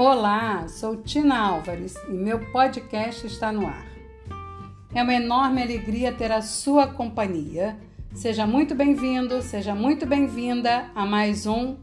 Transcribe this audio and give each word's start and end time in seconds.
Olá, 0.00 0.68
sou 0.68 0.98
Tina 0.98 1.36
Álvares 1.36 1.96
e 2.08 2.12
meu 2.12 2.38
podcast 2.52 3.26
está 3.26 3.50
no 3.50 3.66
ar. 3.66 3.84
É 4.94 5.02
uma 5.02 5.12
enorme 5.12 5.60
alegria 5.60 6.12
ter 6.12 6.30
a 6.30 6.40
sua 6.40 6.86
companhia. 6.86 7.76
Seja 8.14 8.46
muito 8.46 8.76
bem-vindo, 8.76 9.42
seja 9.42 9.74
muito 9.74 10.06
bem-vinda 10.06 10.88
a 10.94 11.04
mais 11.04 11.48
um 11.48 11.78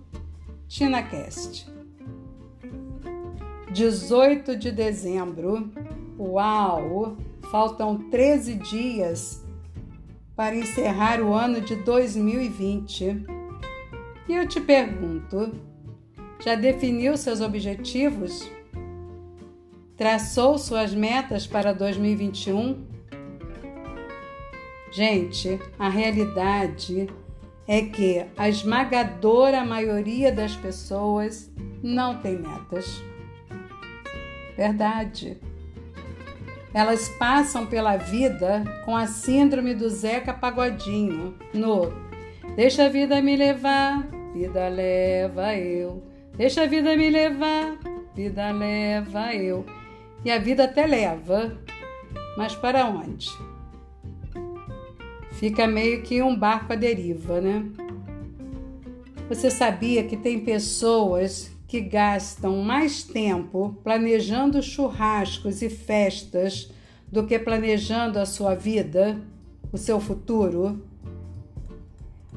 TinaCast. 0.66 1.70
18 3.74 4.56
de 4.56 4.71
dezembro. 4.71 5.70
Uau! 6.18 7.18
Faltam 7.52 8.10
13 8.10 8.56
dias 8.56 9.43
para 10.38 10.56
encerrar 10.56 11.20
o 11.20 11.34
ano 11.34 11.60
de 11.60 11.75
2020. 11.75 13.25
E 14.29 14.34
eu 14.34 14.47
te 14.47 14.61
pergunto, 14.61 15.75
já 16.39 16.56
definiu 16.56 17.18
seus 17.18 17.42
objetivos? 17.42 18.50
Traçou 19.98 20.57
suas 20.57 20.93
metas 20.93 21.48
para 21.48 21.74
2021? 21.74 22.86
Gente, 24.92 25.60
a 25.79 25.90
realidade 25.90 27.07
é 27.68 27.82
que 27.82 28.26
a 28.38 28.48
esmagadora 28.48 29.64
maioria 29.64 30.32
das 30.32 30.56
pessoas 30.56 31.52
não 31.82 32.17
tem 32.20 32.38
metas. 32.38 33.02
Verdade. 34.56 35.38
Elas 36.73 37.08
passam 37.17 37.66
pela 37.66 37.95
vida 37.95 38.64
com 38.84 38.95
a 38.95 39.08
síndrome 39.08 39.73
do 39.73 39.90
Zeca 39.90 40.34
Pagodinho, 40.34 41.36
no 41.54 41.92
Deixa 42.56 42.86
a 42.86 42.90
vida 42.90 43.22
me 43.22 43.36
levar, 43.36 44.08
vida 44.34 44.68
leva 44.70 45.56
eu. 45.56 46.15
Deixa 46.38 46.64
a 46.64 46.67
vida 46.67 46.97
me 46.97 47.09
levar, 47.09 47.78
vida 48.14 48.52
leva 48.52 49.33
eu. 49.33 49.66
E 50.23 50.30
a 50.30 50.38
vida 50.38 50.66
até 50.66 50.86
leva, 50.86 51.58
mas 52.36 52.53
para 52.53 52.86
onde? 52.88 53.30
Fica 55.31 55.66
meio 55.66 56.02
que 56.02 56.22
um 56.22 56.38
barco 56.38 56.73
à 56.73 56.75
deriva, 56.75 57.39
né? 57.39 57.66
Você 59.30 59.50
sabia 59.50 60.03
que 60.03 60.17
tem 60.17 60.41
pessoas 60.41 61.52
que 61.67 61.80
gastam 61.80 62.58
mais 62.61 63.03
tempo 63.03 63.80
planejando 63.81 64.61
churrascos 64.61 65.61
e 65.61 65.69
festas 65.69 66.69
do 67.09 67.25
que 67.25 67.39
planejando 67.39 68.19
a 68.19 68.25
sua 68.25 68.56
vida, 68.56 69.22
o 69.72 69.78
seu 69.78 70.02
futuro? 70.02 70.83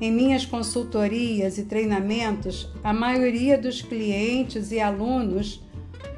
Em 0.00 0.12
minhas 0.12 0.46
consultorias 0.46 1.58
e 1.58 1.64
treinamentos, 1.64 2.70
a 2.84 2.92
maioria 2.92 3.58
dos 3.58 3.82
clientes 3.82 4.70
e 4.70 4.78
alunos 4.78 5.60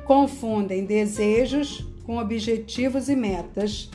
confundem 0.04 0.84
desejos 0.84 1.86
com 2.04 2.18
objetivos 2.18 3.08
e 3.08 3.16
metas. 3.16 3.90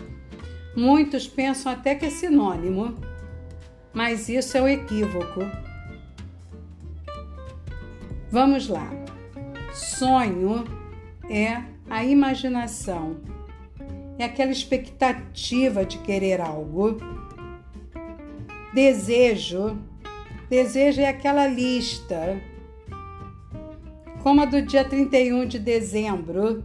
Muitos 0.75 1.28
pensam 1.28 1.72
até 1.72 1.94
que 1.94 2.06
é 2.06 2.09
sinônimo, 2.09 2.95
mas 3.94 4.28
isso 4.28 4.58
é 4.58 4.61
um 4.61 4.67
equívoco. 4.67 5.41
Vamos 8.31 8.67
lá. 8.67 8.89
Sonho 9.72 10.63
é 11.30 11.61
a 11.89 12.03
imaginação, 12.03 13.17
é 14.17 14.25
aquela 14.25 14.52
expectativa 14.52 15.86
de 15.86 16.00
querer 16.00 16.41
algo 16.41 16.97
Desejo. 18.76 19.78
Desejo 20.50 21.00
é 21.00 21.08
aquela 21.08 21.48
lista, 21.48 22.38
como 24.22 24.42
a 24.42 24.45
do 24.45 24.62
dia 24.62 24.84
31 24.84 25.45
de 25.45 25.58
dezembro. 25.58 26.62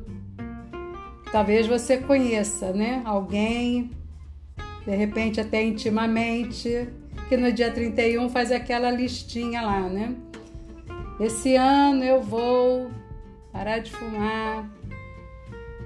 Talvez 1.31 1.69
você 1.69 1.99
conheça, 1.99 2.73
né? 2.73 3.01
Alguém, 3.05 3.93
de 4.85 4.97
repente 4.97 5.41
até 5.41 5.63
intimamente, 5.63 6.89
que 7.29 7.37
no 7.37 7.53
dia 7.53 7.71
31 7.71 8.29
faz 8.29 8.51
aquela 8.51 8.91
listinha 8.91 9.63
lá, 9.63 9.89
né? 9.89 10.17
Esse 11.21 11.55
ano 11.55 12.03
eu 12.03 12.21
vou 12.21 12.91
parar 13.53 13.79
de 13.79 13.93
fumar 13.93 14.69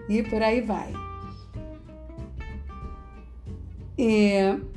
e 0.08 0.22
por 0.22 0.42
aí 0.42 0.62
vai. 0.62 0.90
E 3.98 4.73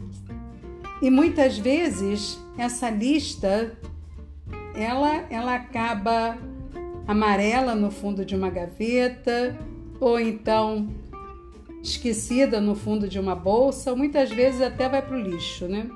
e 1.01 1.09
muitas 1.09 1.57
vezes 1.57 2.39
essa 2.57 2.89
lista 2.89 3.77
ela, 4.75 5.25
ela 5.29 5.55
acaba 5.55 6.37
amarela 7.07 7.73
no 7.73 7.89
fundo 7.89 8.23
de 8.23 8.35
uma 8.35 8.49
gaveta 8.49 9.57
ou 9.99 10.19
então 10.19 10.87
esquecida 11.81 12.59
no 12.59 12.75
fundo 12.75 13.07
de 13.07 13.19
uma 13.19 13.35
bolsa, 13.35 13.95
muitas 13.95 14.29
vezes 14.29 14.61
até 14.61 14.89
vai 14.89 15.01
para 15.01 15.15
o 15.15 15.21
lixo, 15.21 15.67
né? 15.67 15.89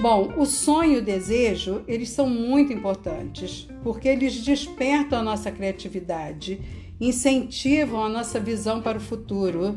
Bom, 0.00 0.34
o 0.36 0.44
sonho 0.44 0.94
e 0.94 0.98
o 0.98 1.02
desejo, 1.02 1.82
eles 1.86 2.10
são 2.10 2.28
muito 2.28 2.72
importantes, 2.72 3.68
porque 3.82 4.08
eles 4.08 4.42
despertam 4.42 5.18
a 5.18 5.22
nossa 5.22 5.50
criatividade, 5.50 6.60
incentivam 7.00 8.04
a 8.04 8.08
nossa 8.08 8.38
visão 8.38 8.80
para 8.82 8.98
o 8.98 9.00
futuro 9.00 9.76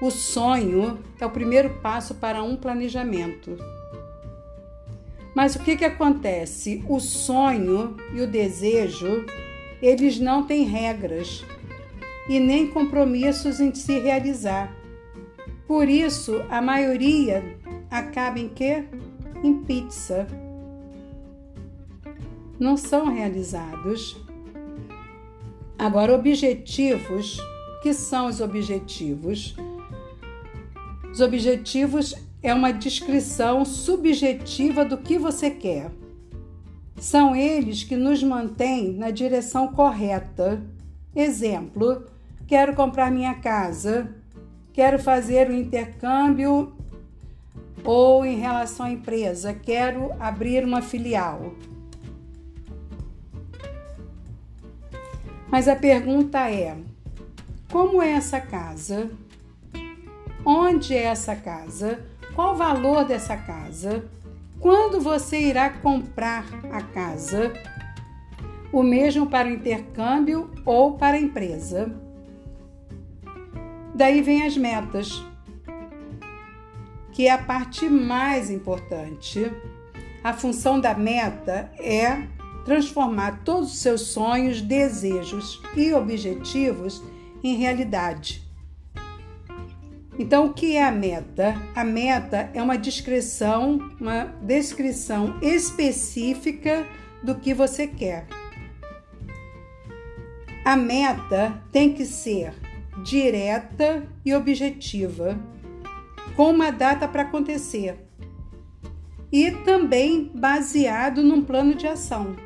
o 0.00 0.10
sonho 0.10 0.98
é 1.20 1.26
o 1.26 1.30
primeiro 1.30 1.70
passo 1.82 2.14
para 2.14 2.42
um 2.42 2.56
planejamento. 2.56 3.56
Mas 5.34 5.54
o 5.54 5.60
que, 5.60 5.76
que 5.76 5.84
acontece? 5.84 6.82
O 6.88 6.98
sonho 6.98 7.96
e 8.14 8.20
o 8.20 8.26
desejo, 8.26 9.26
eles 9.82 10.18
não 10.18 10.44
têm 10.44 10.64
regras 10.64 11.44
e 12.28 12.40
nem 12.40 12.66
compromissos 12.66 13.60
em 13.60 13.74
se 13.74 13.98
realizar. 13.98 14.74
Por 15.66 15.88
isso, 15.88 16.42
a 16.50 16.60
maioria 16.60 17.44
acaba 17.90 18.38
em 18.38 18.48
quê? 18.48 18.84
Em 19.42 19.62
pizza. 19.62 20.26
Não 22.58 22.76
são 22.76 23.12
realizados. 23.12 24.16
Agora, 25.78 26.14
objetivos. 26.14 27.38
O 27.38 27.82
que 27.82 27.94
são 27.94 28.26
os 28.26 28.40
objetivos? 28.40 29.56
Os 31.20 31.26
objetivos 31.26 32.14
é 32.42 32.54
uma 32.54 32.72
descrição 32.72 33.62
subjetiva 33.62 34.86
do 34.86 34.96
que 34.96 35.18
você 35.18 35.50
quer. 35.50 35.90
São 36.98 37.36
eles 37.36 37.84
que 37.84 37.94
nos 37.94 38.22
mantêm 38.22 38.94
na 38.94 39.10
direção 39.10 39.68
correta. 39.68 40.62
Exemplo: 41.14 42.06
quero 42.46 42.74
comprar 42.74 43.10
minha 43.10 43.34
casa, 43.34 44.16
quero 44.72 44.98
fazer 44.98 45.50
o 45.50 45.52
um 45.52 45.56
intercâmbio 45.58 46.72
ou 47.84 48.24
em 48.24 48.38
relação 48.38 48.86
à 48.86 48.90
empresa, 48.90 49.52
quero 49.52 50.14
abrir 50.18 50.64
uma 50.64 50.80
filial. 50.80 51.52
Mas 55.50 55.68
a 55.68 55.76
pergunta 55.76 56.50
é: 56.50 56.78
como 57.70 58.00
é 58.00 58.12
essa 58.12 58.40
casa? 58.40 59.10
Onde 60.44 60.94
é 60.94 61.04
essa 61.04 61.36
casa? 61.36 62.02
Qual 62.34 62.54
o 62.54 62.56
valor 62.56 63.04
dessa 63.04 63.36
casa? 63.36 64.04
Quando 64.58 65.00
você 65.00 65.38
irá 65.38 65.68
comprar 65.70 66.46
a 66.72 66.82
casa? 66.82 67.52
O 68.72 68.82
mesmo 68.82 69.26
para 69.26 69.48
o 69.48 69.50
intercâmbio 69.50 70.50
ou 70.64 70.96
para 70.96 71.16
a 71.16 71.20
empresa. 71.20 71.94
Daí 73.94 74.22
vem 74.22 74.46
as 74.46 74.56
metas, 74.56 75.22
que 77.12 77.26
é 77.26 77.32
a 77.32 77.38
parte 77.38 77.88
mais 77.88 78.50
importante. 78.50 79.52
A 80.24 80.32
função 80.32 80.80
da 80.80 80.94
meta 80.94 81.70
é 81.78 82.26
transformar 82.64 83.42
todos 83.44 83.72
os 83.72 83.78
seus 83.78 84.02
sonhos, 84.02 84.62
desejos 84.62 85.60
e 85.76 85.92
objetivos 85.92 87.02
em 87.42 87.56
realidade. 87.56 88.49
Então, 90.20 90.44
o 90.44 90.52
que 90.52 90.76
é 90.76 90.84
a 90.84 90.92
meta? 90.92 91.56
A 91.74 91.82
meta 91.82 92.50
é 92.52 92.62
uma 92.62 92.76
descrição, 92.76 93.78
uma 93.98 94.24
descrição 94.42 95.38
específica 95.40 96.86
do 97.22 97.36
que 97.36 97.54
você 97.54 97.86
quer. 97.86 98.26
A 100.62 100.76
meta 100.76 101.58
tem 101.72 101.94
que 101.94 102.04
ser 102.04 102.52
direta 103.02 104.06
e 104.22 104.34
objetiva, 104.34 105.38
com 106.36 106.50
uma 106.50 106.70
data 106.70 107.08
para 107.08 107.22
acontecer 107.22 107.96
e 109.32 109.50
também 109.64 110.30
baseado 110.34 111.22
num 111.22 111.42
plano 111.42 111.74
de 111.74 111.86
ação. 111.86 112.36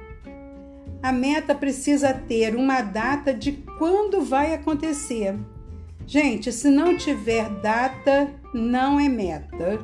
A 1.03 1.11
meta 1.11 1.57
precisa 1.57 2.15
ter 2.15 2.55
uma 2.55 2.83
data 2.83 3.35
de 3.35 3.51
quando 3.79 4.23
vai 4.23 4.55
acontecer 4.55 5.35
Gente, 6.07 6.53
se 6.53 6.69
não 6.69 6.97
tiver 6.97 7.49
data, 7.61 8.31
não 8.53 9.01
é 9.01 9.09
meta. 9.09 9.81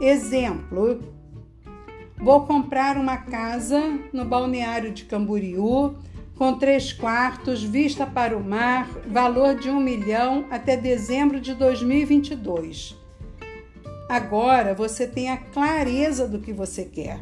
Exemplo: 0.00 1.00
vou 2.16 2.46
comprar 2.46 2.96
uma 2.96 3.18
casa 3.18 3.80
no 4.12 4.24
balneário 4.24 4.92
de 4.92 5.04
Camboriú, 5.04 5.96
com 6.36 6.58
três 6.58 6.92
quartos, 6.92 7.62
vista 7.62 8.06
para 8.06 8.36
o 8.36 8.42
mar, 8.42 8.88
valor 9.06 9.56
de 9.56 9.68
um 9.68 9.80
milhão 9.80 10.46
até 10.50 10.76
dezembro 10.76 11.40
de 11.40 11.54
2022. 11.54 12.96
Agora 14.08 14.72
você 14.74 15.06
tem 15.06 15.30
a 15.30 15.36
clareza 15.36 16.26
do 16.26 16.38
que 16.38 16.52
você 16.52 16.84
quer. 16.84 17.20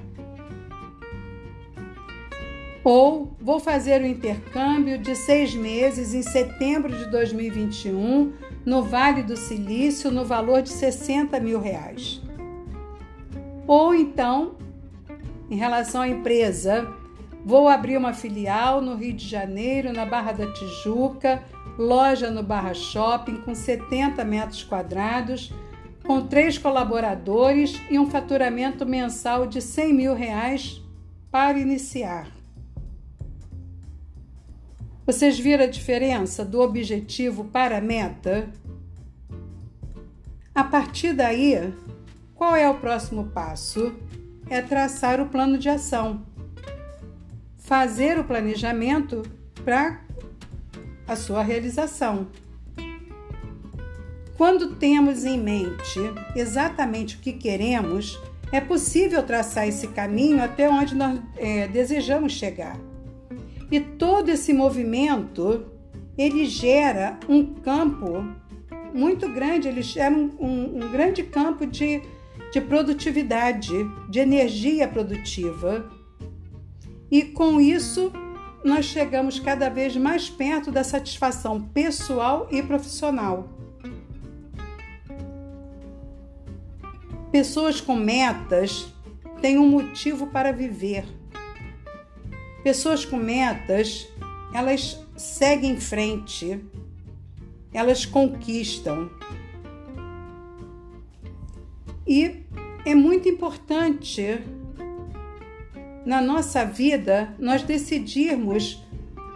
Ou 2.87 3.35
vou 3.41 3.59
fazer 3.59 4.01
o 4.01 4.07
intercâmbio 4.07 4.97
de 4.97 5.17
seis 5.17 5.53
meses 5.53 6.15
em 6.15 6.23
setembro 6.23 6.97
de 6.97 7.11
2021 7.11 8.33
no 8.65 8.85
Vale 8.85 9.25
do 9.25 9.37
Silício 9.37 10.09
no 10.09 10.25
valor 10.25 10.63
de 10.63 10.69
60 10.69 11.41
mil 11.41 11.59
reais. 11.59 12.23
Ou 13.67 13.93
então, 13.93 14.55
em 15.51 15.57
relação 15.57 16.03
à 16.03 16.09
empresa, 16.09 16.89
Vou 17.45 17.69
abrir 17.69 17.97
uma 17.97 18.13
filial 18.13 18.83
no 18.83 18.97
Rio 18.97 19.13
de 19.13 19.25
Janeiro, 19.25 19.93
na 19.93 20.05
Barra 20.05 20.33
da 20.33 20.53
Tijuca, 20.53 21.45
loja 21.79 22.29
no 22.29 22.43
Barra 22.43 22.75
Shopping 22.75 23.37
com 23.37 23.55
70 23.55 24.25
metros 24.25 24.65
quadrados, 24.65 25.53
com 26.05 26.27
três 26.27 26.59
colaboradores 26.59 27.81
e 27.89 28.01
um 28.01 28.11
faturamento 28.11 28.85
mensal 28.85 29.47
de 29.47 29.63
100 29.63 29.93
mil 29.93 30.13
reais 30.13 30.83
para 31.31 31.57
iniciar. 31.57 32.36
Vocês 35.07 35.39
viram 35.39 35.65
a 35.65 35.69
diferença 35.69 36.45
do 36.45 36.61
objetivo 36.61 37.45
para 37.45 37.79
a 37.79 37.81
meta? 37.81 38.51
A 40.55 40.65
partir 40.65 41.13
daí, 41.13 41.73
qual 42.35 42.57
é 42.57 42.69
o 42.69 42.81
próximo 42.81 43.29
passo? 43.29 43.95
É 44.51 44.61
traçar 44.61 45.21
o 45.21 45.27
plano 45.27 45.57
de 45.57 45.69
ação 45.69 46.25
fazer 47.67 48.17
o 48.17 48.23
planejamento 48.23 49.23
para 49.65 50.01
a 51.07 51.17
sua 51.17 51.43
realização. 51.43 52.29
Quando 54.37 54.77
temos 54.77 55.25
em 55.25 55.37
mente 55.37 55.99
exatamente 56.37 57.17
o 57.17 57.19
que 57.19 57.33
queremos, 57.33 58.17
é 58.53 58.61
possível 58.61 59.21
traçar 59.25 59.67
esse 59.67 59.89
caminho 59.89 60.45
até 60.45 60.71
onde 60.71 60.95
nós 60.95 61.21
é, 61.37 61.67
desejamos 61.67 62.35
chegar. 62.35 62.79
E 63.71 63.81
todo 63.81 64.29
esse 64.29 64.53
movimento 64.53 65.67
ele 66.17 66.47
gera 66.47 67.19
um 67.29 67.45
campo 67.55 68.25
muito 68.95 69.29
grande, 69.29 69.69
ele 69.69 69.83
gera 69.83 70.15
um, 70.15 70.31
um, 70.39 70.77
um 70.77 70.91
grande 70.91 71.23
campo 71.23 71.67
de, 71.67 72.01
de 72.53 72.61
produtividade, 72.61 73.73
de 74.09 74.19
energia 74.19 74.89
produtiva 74.89 75.91
e 77.11 77.23
com 77.23 77.61
isso 77.61 78.13
nós 78.65 78.87
chegamos 78.87 79.39
cada 79.39 79.69
vez 79.69 79.97
mais 79.97 80.29
perto 80.29 80.73
da 80.73 80.83
satisfação 80.83 81.61
pessoal 81.61 82.49
e 82.51 82.63
profissional. 82.63 83.49
Pessoas 87.31 87.81
com 87.81 87.95
metas 87.95 88.93
têm 89.41 89.59
um 89.59 89.69
motivo 89.69 90.27
para 90.29 90.53
viver. 90.53 91.05
Pessoas 92.67 93.05
com 93.05 93.17
metas, 93.17 94.09
elas 94.53 95.01
seguem 95.17 95.75
em 95.75 95.81
frente, 95.81 96.61
elas 97.73 98.05
conquistam. 98.05 99.09
E 102.05 102.43
é 102.85 102.93
muito 102.93 103.29
importante 103.29 104.41
na 106.05 106.21
nossa 106.21 106.65
vida 106.65 107.33
nós 107.39 107.63
decidirmos 107.63 108.85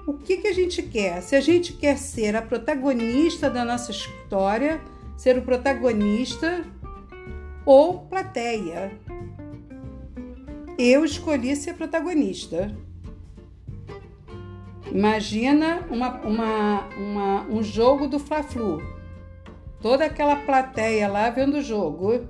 o 0.08 0.14
que, 0.14 0.38
que 0.38 0.48
a 0.48 0.52
gente 0.52 0.82
quer. 0.82 1.22
Se 1.22 1.36
a 1.36 1.40
gente 1.40 1.74
quer 1.74 1.98
ser 1.98 2.34
a 2.34 2.42
protagonista 2.42 3.48
da 3.48 3.64
nossa 3.64 3.92
história, 3.92 4.80
ser 5.16 5.38
o 5.38 5.42
protagonista 5.42 6.64
ou 7.64 8.00
plateia. 8.06 8.90
Eu 10.76 11.04
escolhi 11.04 11.54
ser 11.54 11.74
protagonista. 11.74 12.76
Imagina 14.92 15.86
uma, 15.88 16.08
uma, 16.20 16.88
uma, 16.96 17.42
um 17.48 17.62
jogo 17.62 18.08
do 18.08 18.18
Fla-Flu. 18.18 18.82
Toda 19.80 20.04
aquela 20.04 20.36
plateia 20.36 21.08
lá 21.08 21.30
vendo 21.30 21.58
o 21.58 21.62
jogo. 21.62 22.26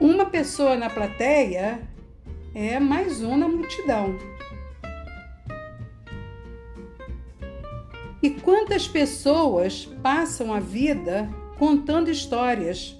Uma 0.00 0.26
pessoa 0.26 0.74
na 0.76 0.88
plateia 0.88 1.80
é 2.54 2.80
mais 2.80 3.22
um 3.22 3.36
na 3.36 3.46
multidão. 3.46 4.18
E 8.22 8.30
quantas 8.30 8.88
pessoas 8.88 9.84
passam 10.02 10.52
a 10.52 10.60
vida 10.60 11.30
contando 11.58 12.10
histórias? 12.10 12.96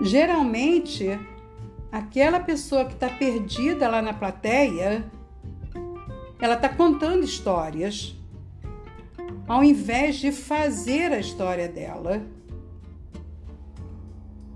Geralmente, 0.00 1.18
aquela 1.92 2.40
pessoa 2.40 2.86
que 2.86 2.94
está 2.94 3.10
perdida 3.10 3.86
lá 3.86 4.00
na 4.00 4.14
plateia, 4.14 5.04
ela 6.40 6.54
está 6.54 6.70
contando 6.70 7.22
histórias, 7.22 8.16
ao 9.46 9.62
invés 9.62 10.16
de 10.16 10.32
fazer 10.32 11.12
a 11.12 11.20
história 11.20 11.68
dela. 11.68 12.22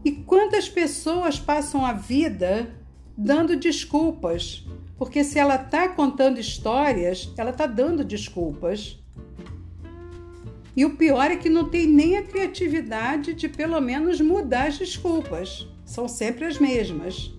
E 0.02 0.12
quantas 0.12 0.66
pessoas 0.66 1.38
passam 1.38 1.84
a 1.84 1.92
vida 1.92 2.74
dando 3.16 3.54
desculpas? 3.54 4.66
Porque 4.96 5.22
se 5.22 5.38
ela 5.38 5.56
está 5.56 5.90
contando 5.90 6.40
histórias, 6.40 7.30
ela 7.36 7.50
está 7.50 7.66
dando 7.66 8.02
desculpas. 8.02 8.98
E 10.74 10.84
o 10.84 10.96
pior 10.96 11.30
é 11.30 11.36
que 11.36 11.50
não 11.50 11.68
tem 11.68 11.86
nem 11.86 12.16
a 12.16 12.22
criatividade 12.22 13.34
de 13.34 13.48
pelo 13.48 13.80
menos 13.80 14.20
mudar 14.20 14.68
as 14.68 14.78
desculpas. 14.78 15.66
São 15.86 16.06
sempre 16.06 16.44
as 16.44 16.58
mesmas. 16.58 17.32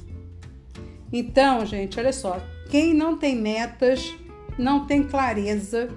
Então, 1.13 1.63
gente, 1.65 1.99
olha 1.99 2.13
só: 2.13 2.41
quem 2.69 2.94
não 2.94 3.17
tem 3.17 3.35
metas, 3.35 4.15
não 4.57 4.88
tem 4.88 5.03
clareza. 5.03 5.89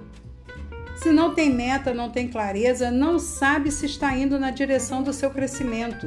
Se 0.97 1.11
não 1.11 1.33
tem 1.33 1.51
meta, 1.51 1.93
não 1.93 2.11
tem 2.11 2.27
clareza, 2.27 2.91
não 2.91 3.17
sabe 3.17 3.71
se 3.71 3.87
está 3.87 4.15
indo 4.15 4.37
na 4.37 4.51
direção 4.51 5.01
do 5.01 5.11
seu 5.11 5.31
crescimento. 5.31 6.05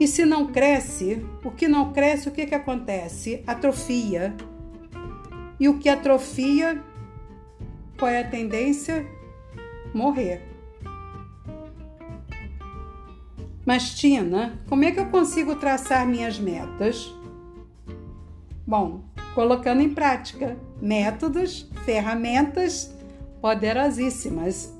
E 0.00 0.06
se 0.06 0.24
não 0.24 0.46
cresce, 0.46 1.26
o 1.44 1.50
que 1.50 1.68
não 1.68 1.92
cresce, 1.92 2.28
o 2.28 2.32
que, 2.32 2.46
que 2.46 2.54
acontece? 2.54 3.42
Atrofia. 3.46 4.34
E 5.58 5.68
o 5.68 5.78
que 5.78 5.88
atrofia, 5.88 6.82
qual 7.98 8.10
é 8.10 8.20
a 8.20 8.28
tendência? 8.28 9.06
Morrer. 9.92 10.55
Mas, 13.66 13.90
Tina, 13.96 14.60
como 14.68 14.84
é 14.84 14.92
que 14.92 15.00
eu 15.00 15.06
consigo 15.06 15.56
traçar 15.56 16.06
minhas 16.06 16.38
metas? 16.38 17.12
Bom, 18.64 19.02
colocando 19.34 19.82
em 19.82 19.92
prática 19.92 20.56
métodos, 20.80 21.68
ferramentas 21.84 22.94
poderosíssimas. 23.40 24.72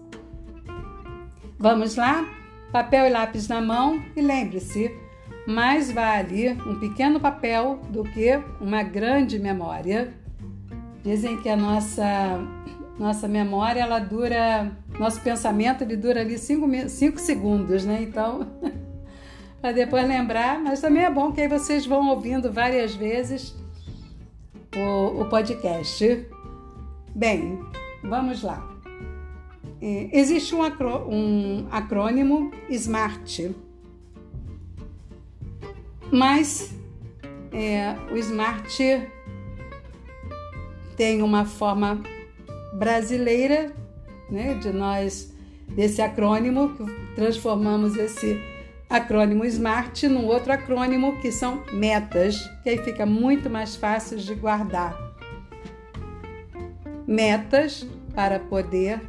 Vamos 1.58 1.96
lá? 1.96 2.28
Papel 2.70 3.06
e 3.06 3.10
lápis 3.10 3.48
na 3.48 3.60
mão 3.60 4.00
e 4.14 4.20
lembre-se, 4.20 4.94
mais 5.48 5.90
vale 5.90 6.52
um 6.52 6.78
pequeno 6.78 7.18
papel 7.18 7.80
do 7.90 8.04
que 8.04 8.40
uma 8.60 8.84
grande 8.84 9.36
memória. 9.38 10.14
Dizem 11.02 11.40
que 11.40 11.48
a 11.48 11.56
nossa 11.56 12.38
nossa 12.98 13.28
memória 13.28 13.80
ela 13.80 13.98
dura, 13.98 14.72
nosso 14.98 15.20
pensamento 15.20 15.82
ele 15.82 15.96
dura 15.96 16.20
ali 16.20 16.38
5 16.38 17.18
segundos, 17.18 17.84
né? 17.84 18.02
Então, 18.02 18.46
para 19.60 19.72
depois 19.72 20.06
lembrar, 20.06 20.58
mas 20.60 20.80
também 20.80 21.04
é 21.04 21.10
bom 21.10 21.32
que 21.32 21.40
aí 21.40 21.48
vocês 21.48 21.86
vão 21.86 22.08
ouvindo 22.08 22.52
várias 22.52 22.94
vezes 22.94 23.54
o, 24.74 25.22
o 25.22 25.28
podcast. 25.28 26.26
Bem, 27.14 27.58
vamos 28.02 28.42
lá. 28.42 28.66
É, 29.80 30.08
existe 30.12 30.54
um, 30.54 30.62
acrô, 30.62 31.06
um 31.08 31.66
acrônimo 31.70 32.50
SMART 32.70 33.54
mas 36.10 36.74
é, 37.52 37.96
o 38.12 38.16
Smart 38.16 39.08
tem 40.96 41.22
uma 41.22 41.44
forma 41.44 42.00
brasileira 42.74 43.74
né, 44.30 44.54
de 44.54 44.70
nós, 44.70 45.32
desse 45.68 46.02
acrônimo, 46.02 46.74
que 46.74 46.84
transformamos 47.14 47.96
esse 47.96 48.40
acrônimo 48.88 49.44
SMART 49.44 50.04
num 50.04 50.26
outro 50.26 50.52
acrônimo 50.52 51.20
que 51.20 51.32
são 51.32 51.62
metas, 51.72 52.38
que 52.62 52.70
aí 52.70 52.78
fica 52.78 53.04
muito 53.04 53.50
mais 53.50 53.76
fácil 53.76 54.18
de 54.18 54.34
guardar. 54.34 54.96
Metas 57.06 57.86
para 58.14 58.40
poder 58.40 59.00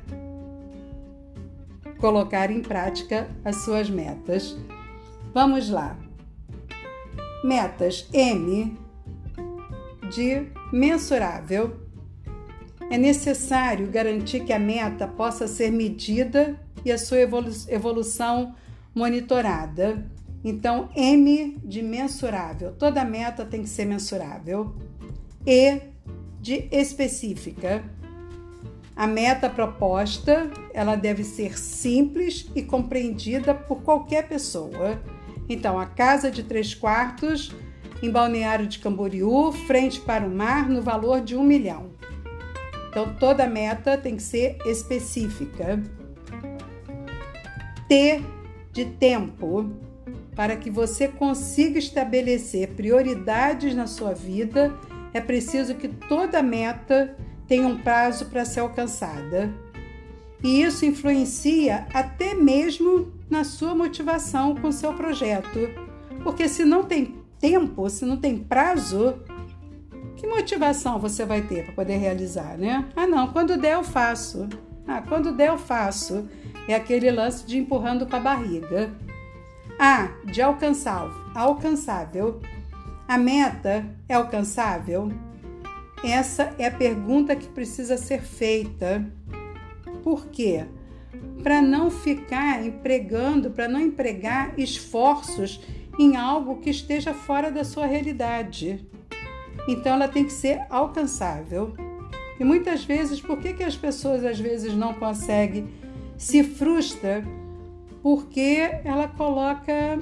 colocar 1.97 2.51
em 2.51 2.61
prática 2.61 3.27
as 3.43 3.57
suas 3.57 3.89
metas. 3.89 4.57
Vamos 5.33 5.69
lá. 5.69 5.95
Metas 7.43 8.07
M 8.13 8.77
de 10.09 10.47
mensurável. 10.71 11.86
É 12.89 12.97
necessário 12.97 13.87
garantir 13.87 14.41
que 14.41 14.53
a 14.53 14.59
meta 14.59 15.07
possa 15.07 15.47
ser 15.47 15.71
medida 15.71 16.59
e 16.85 16.91
a 16.91 16.97
sua 16.97 17.19
evolução 17.19 18.55
monitorada. 18.95 20.05
Então, 20.43 20.89
M 20.95 21.57
de 21.63 21.81
mensurável. 21.81 22.71
Toda 22.73 23.03
meta 23.03 23.43
tem 23.43 23.61
que 23.63 23.69
ser 23.69 23.85
mensurável. 23.85 24.73
E 25.45 25.81
de 26.39 26.67
específica. 26.71 27.83
A 28.95 29.05
meta 29.05 29.49
proposta, 29.49 30.49
ela 30.73 30.95
deve 30.95 31.23
ser 31.23 31.59
simples 31.59 32.49
e 32.55 32.63
compreendida 32.63 33.53
por 33.53 33.81
qualquer 33.81 34.27
pessoa. 34.27 35.01
Então, 35.49 35.77
a 35.77 35.85
casa 35.85 36.31
de 36.31 36.41
três 36.43 36.73
quartos 36.73 37.53
em 38.01 38.09
Balneário 38.09 38.65
de 38.65 38.79
Camboriú, 38.79 39.51
frente 39.51 39.99
para 39.99 40.25
o 40.25 40.29
mar, 40.29 40.69
no 40.69 40.81
valor 40.81 41.21
de 41.21 41.35
um 41.35 41.43
milhão. 41.43 41.91
Então, 42.99 43.13
toda 43.13 43.45
meta 43.45 43.95
tem 43.95 44.15
que 44.15 44.23
ser 44.23 44.57
específica. 44.65 45.79
T 47.87 48.23
de 48.73 48.85
tempo, 48.85 49.69
para 50.35 50.55
que 50.55 50.71
você 50.71 51.07
consiga 51.07 51.77
estabelecer 51.77 52.69
prioridades 52.69 53.75
na 53.75 53.85
sua 53.85 54.15
vida, 54.15 54.75
é 55.13 55.21
preciso 55.21 55.75
que 55.75 55.87
toda 55.87 56.41
meta 56.41 57.15
tenha 57.47 57.67
um 57.67 57.77
prazo 57.77 58.31
para 58.31 58.43
ser 58.43 58.61
alcançada. 58.61 59.53
E 60.43 60.63
isso 60.63 60.83
influencia 60.83 61.85
até 61.93 62.33
mesmo 62.33 63.13
na 63.29 63.43
sua 63.43 63.75
motivação 63.75 64.55
com 64.55 64.69
o 64.69 64.73
seu 64.73 64.91
projeto. 64.93 65.69
Porque 66.23 66.49
se 66.49 66.65
não 66.65 66.83
tem 66.83 67.13
tempo, 67.39 67.87
se 67.91 68.05
não 68.05 68.17
tem 68.17 68.39
prazo, 68.39 69.21
que 70.17 70.27
motivação 70.27 70.99
você 70.99 71.23
vai 71.23 71.41
ter 71.43 71.63
para 71.63 71.73
poder 71.73 71.97
realizar, 71.97 72.57
né? 72.57 72.85
Ah, 72.95 73.05
não, 73.05 73.27
quando 73.27 73.55
der 73.55 73.75
eu 73.75 73.83
faço. 73.83 74.49
Ah, 74.87 75.01
quando 75.01 75.31
der 75.31 75.49
eu 75.49 75.57
faço. 75.57 76.27
É 76.67 76.73
aquele 76.73 77.09
lance 77.11 77.45
de 77.45 77.57
empurrando 77.57 78.05
com 78.07 78.15
a 78.15 78.19
barriga. 78.19 78.91
Ah, 79.79 80.09
de 80.25 80.41
alcançável. 80.41 81.15
alcançável. 81.35 82.41
A 83.07 83.17
meta 83.17 83.85
é 84.09 84.15
alcançável? 84.15 85.11
Essa 86.03 86.53
é 86.57 86.65
a 86.65 86.71
pergunta 86.71 87.35
que 87.35 87.47
precisa 87.47 87.95
ser 87.95 88.21
feita. 88.21 89.05
Por 90.03 90.25
quê? 90.27 90.65
Para 91.43 91.61
não 91.61 91.89
ficar 91.91 92.65
empregando, 92.65 93.51
para 93.51 93.67
não 93.67 93.79
empregar 93.79 94.53
esforços 94.59 95.61
em 95.99 96.15
algo 96.15 96.57
que 96.57 96.69
esteja 96.69 97.13
fora 97.13 97.51
da 97.51 97.63
sua 97.63 97.85
realidade. 97.85 98.85
Então 99.67 99.93
ela 99.93 100.07
tem 100.07 100.23
que 100.23 100.33
ser 100.33 100.61
alcançável. 100.69 101.73
E 102.39 102.43
muitas 102.43 102.83
vezes, 102.85 103.19
por 103.19 103.37
que, 103.39 103.53
que 103.53 103.63
as 103.63 103.75
pessoas 103.75 104.23
às 104.23 104.39
vezes 104.39 104.73
não 104.73 104.93
conseguem? 104.93 105.67
Se 106.17 106.43
frustra 106.43 107.23
porque 108.01 108.69
ela 108.83 109.07
coloca 109.07 109.99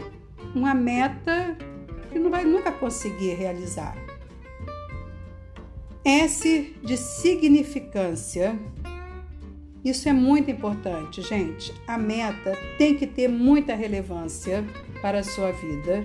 uma 0.54 0.74
meta 0.74 1.58
que 2.12 2.20
não 2.20 2.30
vai 2.30 2.44
nunca 2.44 2.72
conseguir 2.72 3.34
realizar. 3.34 3.98
S 6.04 6.76
de 6.84 6.98
significância. 6.98 8.58
Isso 9.84 10.08
é 10.08 10.14
muito 10.14 10.52
importante, 10.52 11.22
gente. 11.22 11.74
A 11.88 11.98
meta 11.98 12.58
tem 12.78 12.96
que 12.96 13.08
ter 13.08 13.28
muita 13.28 13.76
relevância 13.76 14.64
para 15.02 15.20
a 15.20 15.24
sua 15.24 15.52
vida, 15.52 16.04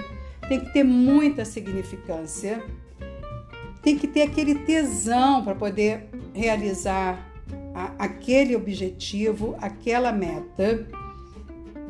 tem 0.49 0.61
que 0.61 0.73
ter 0.73 0.85
muita 0.85 1.45
significância, 1.45 2.65
tem 3.83 3.97
que 3.97 4.07
ter 4.07 4.23
aquele 4.23 4.55
tesão 4.55 5.43
para 5.43 5.55
poder 5.55 6.09
realizar 6.35 7.31
a, 7.75 7.93
aquele 7.99 8.55
objetivo, 8.55 9.57
aquela 9.61 10.13
meta. 10.13 10.87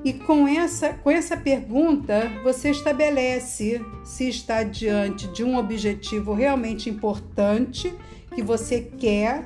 E 0.02 0.14
com 0.14 0.48
essa, 0.48 0.94
com 0.94 1.10
essa 1.10 1.36
pergunta, 1.36 2.30
você 2.42 2.70
estabelece 2.70 3.84
se 4.02 4.28
está 4.28 4.62
diante 4.62 5.28
de 5.28 5.44
um 5.44 5.58
objetivo 5.58 6.32
realmente 6.32 6.88
importante 6.88 7.94
que 8.34 8.40
você 8.40 8.80
quer 8.80 9.44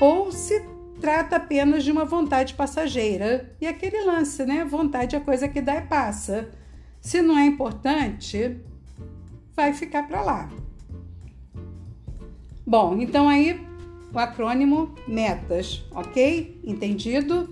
ou 0.00 0.30
se 0.30 0.64
trata 1.00 1.36
apenas 1.36 1.82
de 1.82 1.90
uma 1.90 2.04
vontade 2.04 2.54
passageira. 2.54 3.52
E 3.60 3.66
aquele 3.66 4.02
lance, 4.04 4.44
né? 4.44 4.64
Vontade 4.64 5.16
é 5.16 5.20
coisa 5.20 5.48
que 5.48 5.60
dá 5.60 5.76
e 5.76 5.82
passa. 5.82 6.48
Se 7.00 7.20
não 7.20 7.36
é 7.36 7.46
importante, 7.46 8.56
vai 9.56 9.72
ficar 9.72 10.06
para 10.06 10.20
lá. 10.20 10.50
Bom, 12.68 12.98
então 13.00 13.30
aí 13.30 13.66
o 14.12 14.18
acrônimo 14.18 14.94
metas, 15.08 15.82
ok? 15.90 16.60
Entendido? 16.62 17.48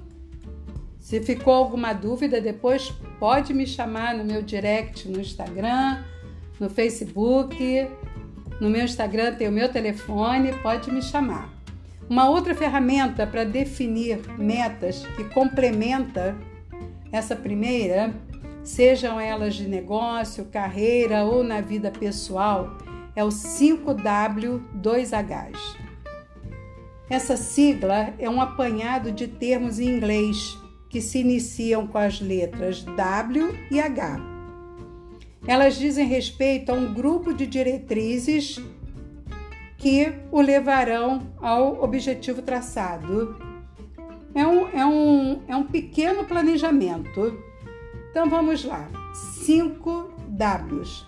Se 1.00 1.22
ficou 1.22 1.54
alguma 1.54 1.94
dúvida, 1.94 2.38
depois 2.38 2.90
pode 3.18 3.54
me 3.54 3.66
chamar 3.66 4.14
no 4.14 4.26
meu 4.26 4.42
direct 4.42 5.08
no 5.08 5.18
Instagram, 5.18 6.04
no 6.60 6.68
Facebook. 6.68 7.88
No 8.60 8.68
meu 8.68 8.84
Instagram 8.84 9.32
tem 9.36 9.48
o 9.48 9.52
meu 9.52 9.70
telefone, 9.72 10.52
pode 10.62 10.92
me 10.92 11.00
chamar. 11.00 11.48
Uma 12.10 12.28
outra 12.28 12.54
ferramenta 12.54 13.26
para 13.26 13.44
definir 13.44 14.20
metas 14.36 15.06
que 15.16 15.24
complementa 15.24 16.36
essa 17.10 17.34
primeira 17.34 18.14
sejam 18.62 19.18
elas 19.18 19.54
de 19.54 19.66
negócio, 19.66 20.44
carreira 20.52 21.24
ou 21.24 21.42
na 21.42 21.62
vida 21.62 21.90
pessoal, 21.90 22.76
é 23.16 23.24
o 23.24 23.28
5W2Hs. 23.28 25.76
Essa 27.10 27.36
sigla 27.36 28.14
é 28.18 28.30
um 28.30 28.40
apanhado 28.40 29.10
de 29.10 29.26
termos 29.26 29.80
em 29.80 29.88
inglês 29.88 30.56
que 30.88 31.00
se 31.00 31.18
iniciam 31.18 31.86
com 31.86 31.98
as 31.98 32.20
letras 32.20 32.82
W 32.82 33.58
e 33.70 33.80
H. 33.80 34.20
Elas 35.46 35.76
dizem 35.76 36.06
respeito 36.06 36.70
a 36.70 36.74
um 36.74 36.92
grupo 36.92 37.32
de 37.32 37.46
diretrizes 37.46 38.60
que 39.78 40.12
o 40.30 40.40
levarão 40.40 41.32
ao 41.38 41.82
objetivo 41.82 42.42
traçado. 42.42 43.36
É 44.34 44.46
um, 44.46 44.68
é 44.68 44.86
um, 44.86 45.42
é 45.48 45.56
um 45.56 45.64
pequeno 45.64 46.24
planejamento 46.24 47.46
então 48.16 48.30
vamos 48.30 48.64
lá. 48.64 48.88
Cinco 49.12 50.10
Ws. 50.26 51.06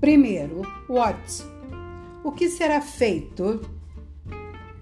Primeiro, 0.00 0.62
what? 0.88 1.18
O 2.22 2.30
que 2.30 2.48
será 2.48 2.80
feito? 2.80 3.60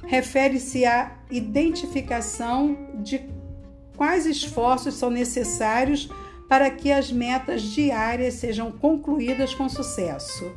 Refere-se 0.04 0.84
à 0.84 1.16
identificação 1.30 2.76
de 3.02 3.20
quais 3.96 4.26
esforços 4.26 4.94
são 4.94 5.10
necessários 5.10 6.08
para 6.48 6.70
que 6.70 6.92
as 6.92 7.10
metas 7.10 7.62
diárias 7.62 8.34
sejam 8.34 8.70
concluídas 8.70 9.54
com 9.54 9.68
sucesso. 9.68 10.52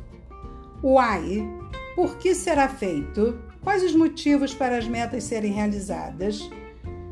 Why? 0.82 1.48
Por 1.94 2.18
que 2.18 2.34
será 2.34 2.68
feito? 2.68 3.38
Quais 3.62 3.82
os 3.82 3.94
motivos 3.94 4.54
para 4.54 4.78
as 4.78 4.86
metas 4.86 5.24
serem 5.24 5.52
realizadas? 5.52 6.48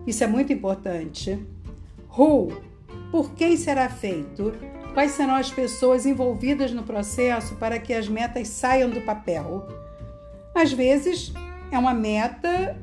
Isso 0.07 0.23
é 0.23 0.26
muito 0.26 0.52
importante. 0.52 1.38
Who? 2.17 2.52
Por 3.11 3.33
quem 3.33 3.57
será 3.57 3.88
feito? 3.88 4.52
Quais 4.95 5.12
serão 5.12 5.35
as 5.35 5.50
pessoas 5.50 6.07
envolvidas 6.07 6.73
no 6.73 6.83
processo 6.83 7.54
para 7.57 7.78
que 7.78 7.92
as 7.92 8.09
metas 8.09 8.49
saiam 8.49 8.90
do 8.90 9.00
papel? 9.02 9.66
Às 10.54 10.73
vezes 10.73 11.33
é 11.71 11.78
uma 11.78 11.95
meta 11.95 12.76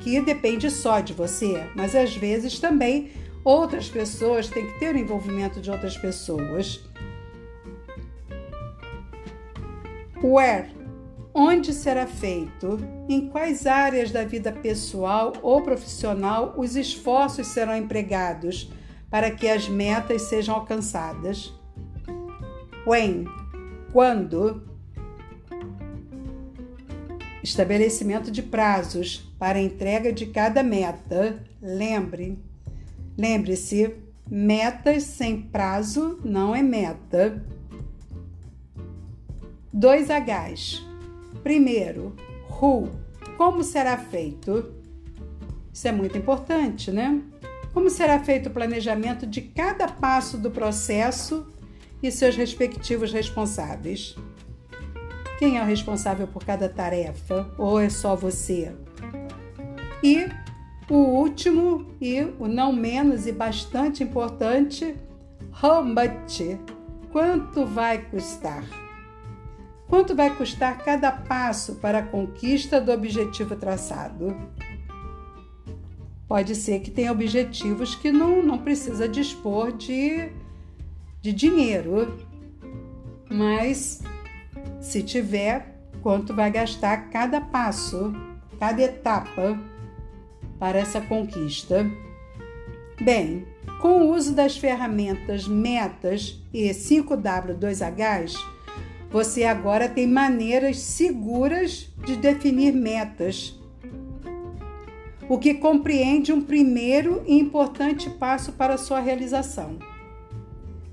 que 0.00 0.20
depende 0.20 0.70
só 0.70 1.00
de 1.00 1.12
você, 1.12 1.66
mas 1.74 1.94
às 1.94 2.14
vezes 2.14 2.58
também 2.58 3.12
outras 3.44 3.88
pessoas 3.88 4.48
têm 4.48 4.66
que 4.66 4.78
ter 4.78 4.94
o 4.94 4.98
envolvimento 4.98 5.60
de 5.60 5.70
outras 5.70 5.96
pessoas. 5.96 6.80
Where? 10.22 10.70
Onde 11.34 11.72
será 11.72 12.06
feito? 12.06 12.78
Em 13.08 13.28
quais 13.28 13.66
áreas 13.66 14.10
da 14.10 14.22
vida 14.24 14.52
pessoal 14.52 15.32
ou 15.40 15.62
profissional 15.62 16.54
os 16.56 16.76
esforços 16.76 17.46
serão 17.46 17.76
empregados? 17.76 18.70
Para 19.12 19.30
que 19.30 19.46
as 19.46 19.68
metas 19.68 20.22
sejam 20.22 20.54
alcançadas. 20.54 21.52
When, 22.86 23.26
quando. 23.92 24.62
Estabelecimento 27.42 28.30
de 28.30 28.42
prazos 28.42 29.18
para 29.38 29.60
entrega 29.60 30.10
de 30.14 30.26
cada 30.26 30.62
meta. 30.62 31.44
Lembre, 31.60 32.38
lembre-se, 33.18 33.96
metas 34.30 35.02
sem 35.02 35.42
prazo 35.42 36.18
não 36.24 36.56
é 36.56 36.62
meta. 36.62 37.44
Dois 39.70 40.08
Hs. 40.08 40.86
Primeiro, 41.42 42.16
who, 42.48 42.88
como 43.36 43.62
será 43.62 43.98
feito? 43.98 44.72
Isso 45.70 45.86
é 45.86 45.92
muito 45.92 46.16
importante, 46.16 46.90
né? 46.90 47.22
Como 47.72 47.88
será 47.88 48.18
feito 48.18 48.48
o 48.48 48.52
planejamento 48.52 49.26
de 49.26 49.40
cada 49.40 49.88
passo 49.88 50.36
do 50.36 50.50
processo 50.50 51.46
e 52.02 52.10
seus 52.10 52.36
respectivos 52.36 53.12
responsáveis? 53.12 54.14
Quem 55.38 55.58
é 55.58 55.62
o 55.62 55.66
responsável 55.66 56.26
por 56.28 56.44
cada 56.44 56.68
tarefa? 56.68 57.50
Ou 57.56 57.80
é 57.80 57.88
só 57.88 58.14
você? 58.14 58.72
E 60.02 60.28
o 60.90 60.96
último 60.96 61.86
e 62.00 62.20
o 62.38 62.46
não 62.46 62.72
menos 62.72 63.26
e 63.26 63.32
bastante 63.32 64.02
importante, 64.02 64.94
how 65.62 65.82
much? 65.82 66.58
Quanto 67.10 67.64
vai 67.64 68.02
custar? 68.10 68.64
Quanto 69.88 70.14
vai 70.14 70.34
custar 70.34 70.84
cada 70.84 71.10
passo 71.10 71.76
para 71.76 71.98
a 71.98 72.02
conquista 72.02 72.80
do 72.80 72.92
objetivo 72.92 73.56
traçado? 73.56 74.36
Pode 76.32 76.54
ser 76.54 76.80
que 76.80 76.90
tenha 76.90 77.12
objetivos 77.12 77.94
que 77.94 78.10
não, 78.10 78.42
não 78.42 78.56
precisa 78.56 79.06
dispor 79.06 79.70
de, 79.70 80.30
de 81.20 81.30
dinheiro, 81.30 82.16
mas 83.30 84.00
se 84.80 85.02
tiver, 85.02 85.78
quanto 86.00 86.34
vai 86.34 86.50
gastar 86.50 87.10
cada 87.10 87.38
passo, 87.38 88.14
cada 88.58 88.80
etapa 88.80 89.60
para 90.58 90.78
essa 90.78 91.02
conquista? 91.02 91.84
Bem, 92.98 93.46
com 93.82 94.00
o 94.00 94.14
uso 94.14 94.34
das 94.34 94.56
ferramentas 94.56 95.46
Metas 95.46 96.42
e 96.50 96.70
5W2Hs, 96.70 98.36
você 99.10 99.44
agora 99.44 99.86
tem 99.86 100.06
maneiras 100.06 100.78
seguras 100.78 101.92
de 102.06 102.16
definir 102.16 102.72
metas 102.72 103.60
o 105.28 105.38
que 105.38 105.54
compreende 105.54 106.32
um 106.32 106.40
primeiro 106.40 107.22
e 107.26 107.38
importante 107.38 108.10
passo 108.10 108.52
para 108.52 108.76
sua 108.76 109.00
realização. 109.00 109.78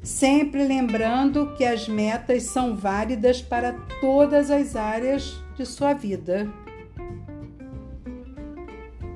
Sempre 0.02 0.64
lembrando 0.64 1.54
que 1.56 1.66
as 1.66 1.88
metas 1.88 2.44
são 2.44 2.76
válidas 2.76 3.42
para 3.42 3.74
todas 4.00 4.50
as 4.50 4.76
áreas 4.76 5.44
de 5.56 5.66
sua 5.66 5.94
vida. 5.94 6.50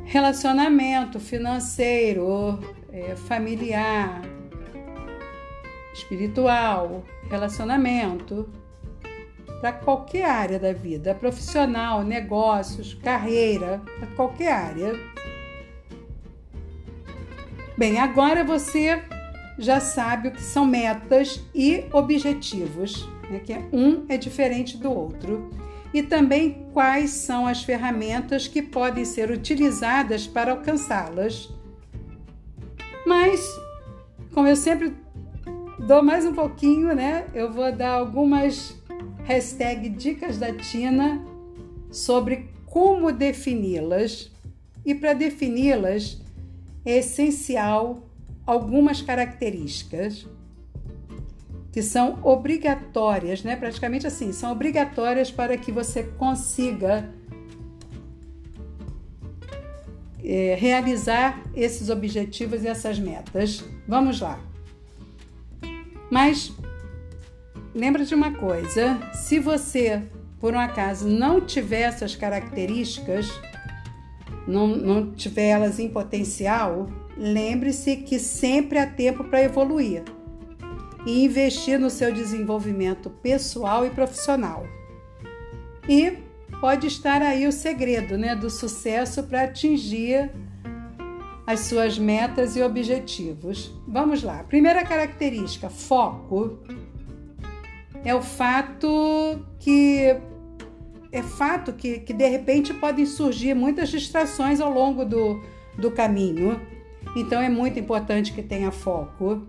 Relacionamento 0.03 1.19
financeiro, 1.19 2.59
é, 2.91 3.15
familiar, 3.15 4.21
espiritual, 5.93 7.03
relacionamento, 7.29 8.49
para 9.63 9.71
qualquer 9.71 10.25
área 10.25 10.59
da 10.59 10.73
vida, 10.73 11.15
profissional, 11.15 12.03
negócios, 12.03 12.95
carreira, 12.95 13.81
para 13.97 14.07
qualquer 14.09 14.51
área. 14.51 14.93
Bem, 17.77 17.97
agora 17.97 18.43
você 18.43 19.01
já 19.57 19.79
sabe 19.79 20.27
o 20.27 20.31
que 20.33 20.41
são 20.41 20.65
metas 20.65 21.41
e 21.55 21.85
objetivos, 21.93 23.07
né? 23.29 23.39
que 23.39 23.53
um 23.71 24.03
é 24.09 24.17
diferente 24.17 24.75
do 24.75 24.91
outro. 24.91 25.49
E 25.93 26.03
também 26.03 26.67
quais 26.73 27.11
são 27.11 27.47
as 27.47 27.63
ferramentas 27.63 28.49
que 28.49 28.61
podem 28.61 29.05
ser 29.05 29.31
utilizadas 29.31 30.27
para 30.27 30.51
alcançá-las. 30.51 31.49
Mas, 33.05 33.39
como 34.33 34.45
eu 34.45 34.57
sempre 34.57 34.93
dou 35.79 36.03
mais 36.03 36.25
um 36.25 36.33
pouquinho, 36.33 36.93
né? 36.93 37.27
Eu 37.33 37.49
vou 37.49 37.71
dar 37.71 37.91
algumas 37.91 38.82
hashtag 39.25 39.89
dicas 39.89 40.37
da 40.37 40.53
Tina 40.53 41.23
sobre 41.91 42.49
como 42.65 43.11
defini-las. 43.11 44.31
E 44.85 44.93
para 44.93 45.13
defini-las, 45.13 46.21
é 46.85 46.97
essencial 46.97 48.03
algumas 48.45 49.01
características 49.01 50.27
que 51.71 51.81
são 51.81 52.19
obrigatórias, 52.21 53.43
né? 53.43 53.55
Praticamente 53.55 54.05
assim, 54.05 54.31
são 54.31 54.51
obrigatórias 54.51 55.31
para 55.31 55.57
que 55.57 55.71
você 55.71 56.03
consiga 56.03 57.09
é, 60.23 60.55
realizar 60.59 61.43
esses 61.55 61.89
objetivos 61.89 62.63
e 62.63 62.67
essas 62.67 62.99
metas. 62.99 63.63
Vamos 63.87 64.21
lá. 64.21 64.39
Mas 66.11 66.53
lembra 67.73 68.05
de 68.05 68.13
uma 68.13 68.31
coisa: 68.33 68.99
se 69.13 69.39
você, 69.39 70.03
por 70.39 70.53
um 70.53 70.59
acaso, 70.59 71.07
não 71.07 71.41
tiver 71.41 71.81
essas 71.81 72.15
características, 72.15 73.29
não, 74.47 74.67
não 74.67 75.11
tiver 75.11 75.47
elas 75.47 75.79
em 75.79 75.89
potencial, 75.89 76.87
lembre-se 77.17 77.97
que 77.97 78.19
sempre 78.19 78.79
há 78.79 78.87
tempo 78.87 79.23
para 79.23 79.43
evoluir 79.43 80.03
e 81.05 81.25
investir 81.25 81.79
no 81.79 81.89
seu 81.89 82.13
desenvolvimento 82.13 83.09
pessoal 83.09 83.85
e 83.85 83.89
profissional. 83.89 84.65
E 85.87 86.17
pode 86.61 86.87
estar 86.87 87.21
aí 87.21 87.45
o 87.45 87.51
segredo 87.51 88.17
né, 88.17 88.35
do 88.35 88.49
sucesso 88.49 89.23
para 89.23 89.43
atingir 89.43 90.31
as 91.45 91.61
suas 91.61 91.99
metas 91.99 92.55
e 92.55 92.61
objetivos. 92.61 93.73
Vamos 93.87 94.23
lá. 94.23 94.43
Primeira 94.43 94.83
característica: 94.83 95.69
foco. 95.69 96.59
É 98.03 98.13
o 98.13 98.21
fato 98.21 99.39
que 99.59 100.15
é 101.11 101.21
fato 101.21 101.71
que, 101.73 101.99
que 101.99 102.11
de 102.11 102.27
repente 102.27 102.73
podem 102.73 103.05
surgir 103.05 103.53
muitas 103.53 103.89
distrações 103.89 104.59
ao 104.59 104.71
longo 104.73 105.05
do, 105.05 105.39
do 105.77 105.91
caminho. 105.91 106.59
Então 107.15 107.39
é 107.41 107.49
muito 107.49 107.79
importante 107.79 108.33
que 108.33 108.41
tenha 108.41 108.71
foco. 108.71 109.47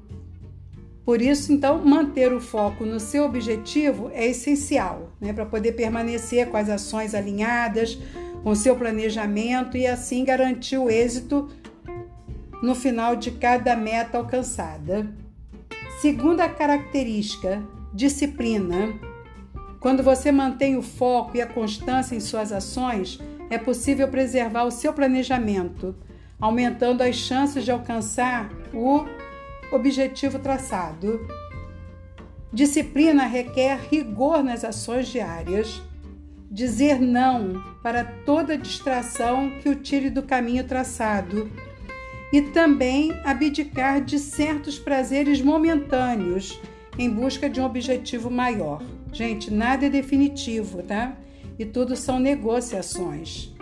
Por 1.05 1.21
isso, 1.21 1.53
então, 1.53 1.85
manter 1.85 2.33
o 2.33 2.41
foco 2.41 2.85
no 2.87 2.99
seu 2.99 3.25
objetivo 3.25 4.11
é 4.15 4.27
essencial, 4.27 5.13
né, 5.21 5.35
para 5.35 5.45
poder 5.45 5.73
permanecer 5.73 6.49
com 6.49 6.57
as 6.57 6.71
ações 6.71 7.15
alinhadas, 7.15 7.99
com 8.43 8.55
seu 8.55 8.75
planejamento 8.75 9.77
e 9.77 9.87
assim 9.87 10.25
garantir 10.25 10.79
o 10.79 10.89
êxito 10.89 11.51
no 12.63 12.75
final 12.75 13.17
de 13.17 13.33
cada 13.33 13.77
meta 13.77 14.17
alcançada. 14.17 15.07
Segunda 16.01 16.49
característica, 16.49 17.63
disciplina. 17.95 18.93
Quando 19.79 20.03
você 20.03 20.33
mantém 20.33 20.77
o 20.77 20.83
foco 20.83 21.37
e 21.37 21.41
a 21.41 21.47
constância 21.47 22.17
em 22.17 22.21
suas 22.21 22.51
ações, 22.51 23.21
é 23.49 23.57
possível 23.57 24.09
preservar 24.09 24.65
o 24.65 24.71
seu 24.71 24.93
planejamento, 24.93 25.95
aumentando 26.41 27.03
as 27.03 27.15
chances 27.15 27.65
de 27.65 27.71
alcançar 27.71 28.51
o 28.73 29.05
objetivo 29.71 30.39
traçado. 30.39 31.21
Disciplina 32.53 33.25
requer 33.27 33.79
rigor 33.91 34.43
nas 34.43 34.65
ações 34.65 35.07
diárias, 35.09 35.81
dizer 36.51 37.01
não 37.01 37.63
para 37.83 38.05
toda 38.05 38.59
distração 38.59 39.59
que 39.61 39.69
o 39.69 39.77
tire 39.77 40.11
do 40.11 40.23
caminho 40.23 40.65
traçado 40.65 41.51
e 42.33 42.41
também 42.41 43.13
abdicar 43.25 44.01
de 44.01 44.19
certos 44.19 44.79
prazeres 44.79 45.41
momentâneos 45.41 46.61
em 46.99 47.11
busca 47.11 47.49
de 47.49 47.61
um 47.61 47.65
objetivo 47.65 48.31
maior. 48.31 48.83
Gente, 49.13 49.51
nada 49.53 49.87
é 49.87 49.91
definitivo, 49.91 50.83
tá? 50.83 51.17
E 51.59 51.65
tudo 51.65 51.97
são 51.97 52.19
negociações. 52.19 53.53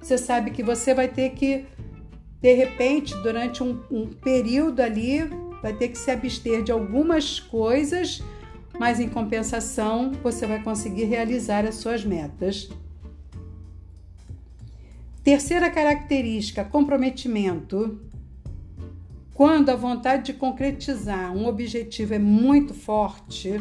Você 0.00 0.16
sabe 0.16 0.50
que 0.50 0.62
você 0.62 0.94
vai 0.94 1.08
ter 1.08 1.30
que, 1.30 1.64
de 2.40 2.54
repente, 2.54 3.14
durante 3.22 3.62
um, 3.62 3.78
um 3.90 4.06
período 4.06 4.80
ali, 4.80 5.20
vai 5.62 5.72
ter 5.72 5.88
que 5.88 5.98
se 5.98 6.10
abster 6.10 6.62
de 6.62 6.72
algumas 6.72 7.38
coisas, 7.38 8.22
mas 8.78 8.98
em 8.98 9.08
compensação 9.08 10.12
você 10.22 10.46
vai 10.46 10.62
conseguir 10.62 11.04
realizar 11.04 11.66
as 11.66 11.76
suas 11.76 12.04
metas. 12.04 12.70
Terceira 15.22 15.70
característica: 15.70 16.64
comprometimento. 16.64 18.00
Quando 19.40 19.70
a 19.70 19.74
vontade 19.74 20.24
de 20.24 20.34
concretizar 20.34 21.32
um 21.32 21.46
objetivo 21.46 22.12
é 22.12 22.18
muito 22.18 22.74
forte, 22.74 23.58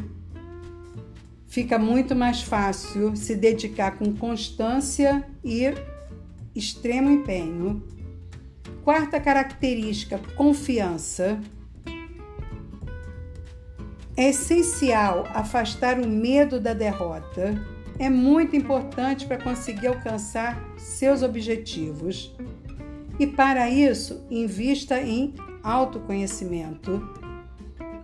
fica 1.48 1.80
muito 1.80 2.14
mais 2.14 2.42
fácil 2.42 3.16
se 3.16 3.34
dedicar 3.34 3.98
com 3.98 4.14
constância 4.14 5.26
e 5.42 5.74
extremo 6.54 7.10
empenho. 7.10 7.82
Quarta 8.84 9.22
característica: 9.22 10.20
confiança. 10.36 11.40
É 14.18 14.32
essencial 14.32 15.26
afastar 15.34 15.98
o 15.98 16.06
medo 16.06 16.60
da 16.60 16.74
derrota. 16.74 17.56
É 17.98 18.10
muito 18.10 18.54
importante 18.54 19.26
para 19.26 19.42
conseguir 19.42 19.88
alcançar 19.88 20.62
seus 20.76 21.24
objetivos. 21.24 22.36
E 23.18 23.26
para 23.26 23.70
isso, 23.70 24.26
invista 24.30 25.02
em 25.02 25.34
autoconhecimento. 25.64 27.02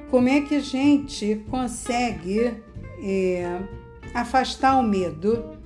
Como 0.10 0.30
é 0.30 0.42
que 0.42 0.56
a 0.56 0.62
gente 0.62 1.44
consegue 1.50 2.62
é, 3.02 3.60
afastar 4.14 4.78
o 4.78 4.84
medo, 4.84 5.58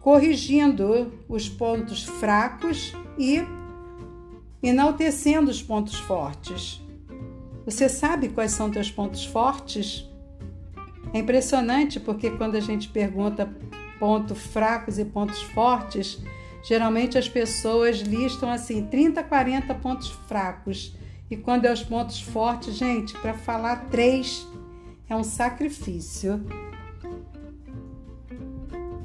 corrigindo 0.00 1.12
os 1.28 1.48
pontos 1.48 2.04
fracos 2.04 2.94
e 3.18 3.42
enaltecendo 4.62 5.50
os 5.50 5.62
pontos 5.62 5.96
fortes? 5.96 6.80
Você 7.64 7.88
sabe 7.88 8.28
quais 8.28 8.52
são 8.52 8.70
teus 8.70 8.90
pontos 8.90 9.24
fortes? 9.24 10.08
É 11.12 11.18
impressionante 11.18 11.98
porque 11.98 12.30
quando 12.30 12.56
a 12.56 12.60
gente 12.60 12.88
pergunta 12.88 13.50
pontos 13.98 14.38
fracos 14.38 14.98
e 14.98 15.04
pontos 15.04 15.40
fortes, 15.42 16.22
geralmente 16.64 17.18
as 17.18 17.28
pessoas 17.28 17.98
listam 17.98 18.50
assim 18.50 18.86
30, 18.86 19.22
40 19.22 19.74
pontos 19.74 20.08
fracos. 20.26 20.96
E 21.30 21.36
quando 21.36 21.66
é 21.66 21.72
os 21.72 21.82
pontos 21.82 22.20
fortes, 22.20 22.74
gente, 22.74 23.12
para 23.18 23.34
falar 23.34 23.88
três 23.90 24.46
é 25.08 25.14
um 25.14 25.24
sacrifício. 25.24 26.44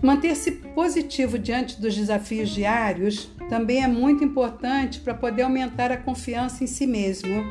Manter-se 0.01 0.51
positivo 0.51 1.37
diante 1.37 1.79
dos 1.79 1.95
desafios 1.95 2.49
diários 2.49 3.29
também 3.49 3.83
é 3.83 3.87
muito 3.87 4.23
importante 4.23 5.01
para 5.01 5.13
poder 5.13 5.41
aumentar 5.41 5.91
a 5.91 5.97
confiança 5.97 6.63
em 6.63 6.67
si 6.67 6.87
mesmo. 6.87 7.43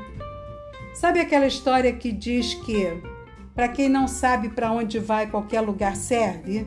Sabe 0.94 1.20
aquela 1.20 1.46
história 1.46 1.92
que 1.92 2.10
diz 2.10 2.54
que 2.54 3.02
para 3.54 3.68
quem 3.68 3.88
não 3.88 4.08
sabe 4.08 4.48
para 4.48 4.72
onde 4.72 4.98
vai, 4.98 5.28
qualquer 5.28 5.60
lugar 5.60 5.96
serve? 5.96 6.66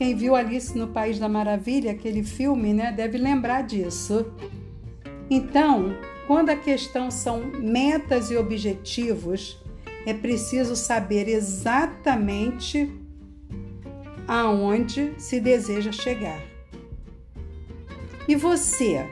Quem 0.00 0.14
viu 0.14 0.34
Alice 0.34 0.78
no 0.78 0.88
País 0.88 1.18
da 1.18 1.28
Maravilha, 1.28 1.90
aquele 1.90 2.22
filme, 2.22 2.72
né, 2.72 2.90
deve 2.90 3.18
lembrar 3.18 3.64
disso. 3.64 4.32
Então, 5.28 5.94
quando 6.26 6.48
a 6.48 6.56
questão 6.56 7.10
são 7.10 7.44
metas 7.44 8.30
e 8.30 8.36
objetivos, 8.38 9.62
é 10.06 10.14
preciso 10.14 10.74
saber 10.74 11.28
exatamente 11.28 12.90
aonde 14.26 15.12
se 15.18 15.38
deseja 15.38 15.92
chegar. 15.92 16.40
E 18.26 18.34
você? 18.34 19.06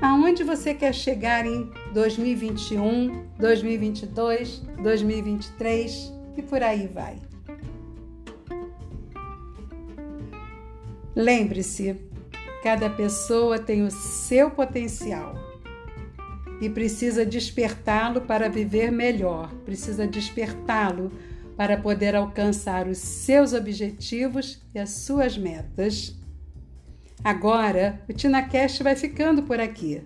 Aonde 0.00 0.42
você 0.44 0.72
quer 0.72 0.94
chegar 0.94 1.44
em 1.44 1.70
2021, 1.92 3.26
2022, 3.38 4.62
2023 4.82 6.10
e 6.38 6.42
por 6.42 6.62
aí 6.62 6.86
vai? 6.86 7.31
Lembre-se, 11.14 11.96
cada 12.62 12.88
pessoa 12.88 13.58
tem 13.58 13.82
o 13.82 13.90
seu 13.90 14.50
potencial 14.50 15.34
e 16.60 16.70
precisa 16.70 17.26
despertá-lo 17.26 18.22
para 18.22 18.48
viver 18.48 18.90
melhor, 18.90 19.52
precisa 19.64 20.06
despertá-lo 20.06 21.12
para 21.56 21.76
poder 21.76 22.14
alcançar 22.14 22.86
os 22.86 22.98
seus 22.98 23.52
objetivos 23.52 24.62
e 24.74 24.78
as 24.78 24.90
suas 24.90 25.36
metas. 25.36 26.16
Agora, 27.22 28.00
o 28.08 28.12
TinaCast 28.12 28.82
vai 28.82 28.96
ficando 28.96 29.42
por 29.42 29.60
aqui. 29.60 30.02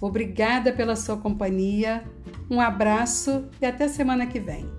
Obrigada 0.00 0.72
pela 0.72 0.96
sua 0.96 1.16
companhia, 1.16 2.02
um 2.50 2.60
abraço 2.60 3.48
e 3.60 3.66
até 3.66 3.88
semana 3.88 4.26
que 4.26 4.40
vem. 4.40 4.77